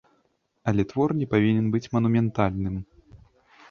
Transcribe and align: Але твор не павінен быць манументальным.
Але 0.71 0.85
твор 0.93 1.15
не 1.19 1.29
павінен 1.35 1.69
быць 1.77 1.85
манументальным. 1.99 2.85